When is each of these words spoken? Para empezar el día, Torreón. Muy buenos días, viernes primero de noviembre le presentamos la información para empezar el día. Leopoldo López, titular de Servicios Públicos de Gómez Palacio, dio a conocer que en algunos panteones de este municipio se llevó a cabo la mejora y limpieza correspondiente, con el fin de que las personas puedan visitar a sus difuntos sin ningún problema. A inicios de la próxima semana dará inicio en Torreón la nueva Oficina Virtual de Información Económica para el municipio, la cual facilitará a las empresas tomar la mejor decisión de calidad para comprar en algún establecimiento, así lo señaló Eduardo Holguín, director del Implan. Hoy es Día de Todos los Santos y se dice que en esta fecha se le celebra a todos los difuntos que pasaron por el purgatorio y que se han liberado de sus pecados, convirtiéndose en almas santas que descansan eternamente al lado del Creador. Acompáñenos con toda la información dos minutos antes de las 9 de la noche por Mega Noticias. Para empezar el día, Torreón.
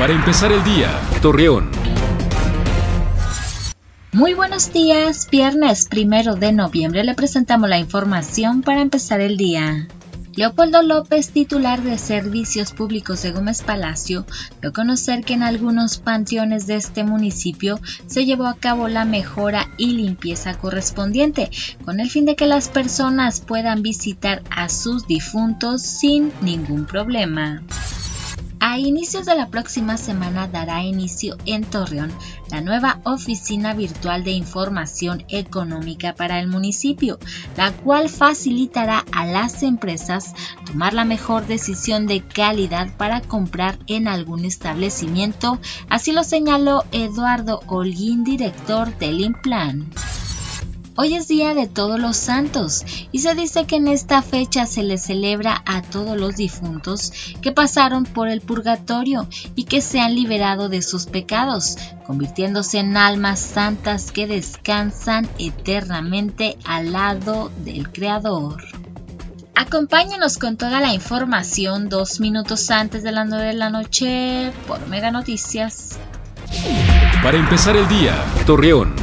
Para 0.00 0.14
empezar 0.14 0.50
el 0.50 0.64
día, 0.64 0.98
Torreón. 1.20 1.70
Muy 4.12 4.32
buenos 4.32 4.72
días, 4.72 5.28
viernes 5.30 5.88
primero 5.90 6.36
de 6.36 6.52
noviembre 6.52 7.04
le 7.04 7.14
presentamos 7.14 7.68
la 7.68 7.78
información 7.78 8.62
para 8.62 8.80
empezar 8.80 9.20
el 9.20 9.36
día. 9.36 9.88
Leopoldo 10.34 10.80
López, 10.80 11.32
titular 11.32 11.82
de 11.82 11.98
Servicios 11.98 12.72
Públicos 12.72 13.20
de 13.20 13.32
Gómez 13.32 13.60
Palacio, 13.60 14.24
dio 14.62 14.70
a 14.70 14.72
conocer 14.72 15.22
que 15.22 15.34
en 15.34 15.42
algunos 15.42 15.98
panteones 15.98 16.66
de 16.66 16.76
este 16.76 17.04
municipio 17.04 17.78
se 18.06 18.24
llevó 18.24 18.46
a 18.46 18.56
cabo 18.56 18.88
la 18.88 19.04
mejora 19.04 19.68
y 19.76 19.88
limpieza 19.88 20.56
correspondiente, 20.56 21.50
con 21.84 22.00
el 22.00 22.08
fin 22.08 22.24
de 22.24 22.36
que 22.36 22.46
las 22.46 22.70
personas 22.70 23.42
puedan 23.42 23.82
visitar 23.82 24.42
a 24.48 24.70
sus 24.70 25.06
difuntos 25.06 25.82
sin 25.82 26.32
ningún 26.40 26.86
problema. 26.86 27.62
A 28.70 28.78
inicios 28.78 29.26
de 29.26 29.34
la 29.34 29.48
próxima 29.48 29.96
semana 29.96 30.46
dará 30.46 30.84
inicio 30.84 31.36
en 31.44 31.64
Torreón 31.64 32.12
la 32.52 32.60
nueva 32.60 33.00
Oficina 33.02 33.74
Virtual 33.74 34.22
de 34.22 34.30
Información 34.30 35.24
Económica 35.28 36.14
para 36.14 36.38
el 36.38 36.46
municipio, 36.46 37.18
la 37.56 37.72
cual 37.72 38.08
facilitará 38.08 39.04
a 39.10 39.26
las 39.26 39.64
empresas 39.64 40.34
tomar 40.66 40.94
la 40.94 41.04
mejor 41.04 41.48
decisión 41.48 42.06
de 42.06 42.20
calidad 42.20 42.96
para 42.96 43.20
comprar 43.22 43.76
en 43.88 44.06
algún 44.06 44.44
establecimiento, 44.44 45.58
así 45.88 46.12
lo 46.12 46.22
señaló 46.22 46.84
Eduardo 46.92 47.62
Holguín, 47.66 48.22
director 48.22 48.96
del 48.98 49.18
Implan. 49.18 49.90
Hoy 50.96 51.14
es 51.14 51.28
Día 51.28 51.54
de 51.54 51.66
Todos 51.66 52.00
los 52.00 52.16
Santos 52.16 52.84
y 53.12 53.20
se 53.20 53.34
dice 53.34 53.64
que 53.64 53.76
en 53.76 53.86
esta 53.86 54.22
fecha 54.22 54.66
se 54.66 54.82
le 54.82 54.98
celebra 54.98 55.62
a 55.64 55.82
todos 55.82 56.18
los 56.18 56.36
difuntos 56.36 57.12
que 57.40 57.52
pasaron 57.52 58.04
por 58.04 58.28
el 58.28 58.40
purgatorio 58.40 59.28
y 59.54 59.64
que 59.64 59.80
se 59.80 60.00
han 60.00 60.14
liberado 60.14 60.68
de 60.68 60.82
sus 60.82 61.06
pecados, 61.06 61.78
convirtiéndose 62.06 62.80
en 62.80 62.96
almas 62.96 63.38
santas 63.38 64.10
que 64.10 64.26
descansan 64.26 65.28
eternamente 65.38 66.58
al 66.64 66.92
lado 66.92 67.50
del 67.64 67.90
Creador. 67.90 68.62
Acompáñenos 69.54 70.38
con 70.38 70.56
toda 70.56 70.80
la 70.80 70.92
información 70.92 71.88
dos 71.88 72.18
minutos 72.18 72.70
antes 72.70 73.02
de 73.02 73.12
las 73.12 73.28
9 73.28 73.46
de 73.46 73.54
la 73.54 73.70
noche 73.70 74.52
por 74.66 74.86
Mega 74.88 75.10
Noticias. 75.10 75.98
Para 77.22 77.38
empezar 77.38 77.76
el 77.76 77.86
día, 77.88 78.24
Torreón. 78.44 78.99